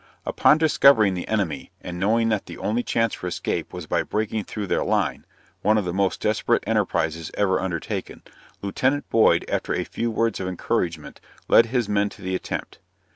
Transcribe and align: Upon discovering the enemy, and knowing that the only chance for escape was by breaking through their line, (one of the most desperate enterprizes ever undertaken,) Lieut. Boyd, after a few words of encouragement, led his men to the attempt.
Upon 0.25 0.57
discovering 0.57 1.13
the 1.13 1.27
enemy, 1.27 1.69
and 1.79 1.99
knowing 1.99 2.29
that 2.29 2.47
the 2.47 2.57
only 2.57 2.81
chance 2.81 3.13
for 3.13 3.27
escape 3.27 3.71
was 3.71 3.85
by 3.85 4.01
breaking 4.01 4.45
through 4.45 4.65
their 4.65 4.83
line, 4.83 5.27
(one 5.61 5.77
of 5.77 5.85
the 5.85 5.93
most 5.93 6.21
desperate 6.21 6.63
enterprizes 6.65 7.29
ever 7.35 7.59
undertaken,) 7.59 8.23
Lieut. 8.63 9.07
Boyd, 9.11 9.45
after 9.47 9.75
a 9.75 9.83
few 9.83 10.09
words 10.09 10.39
of 10.39 10.47
encouragement, 10.47 11.21
led 11.47 11.67
his 11.67 11.87
men 11.87 12.09
to 12.09 12.23
the 12.23 12.33
attempt. 12.33 12.79